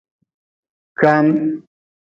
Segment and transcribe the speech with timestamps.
[0.97, 1.27] Kwaan.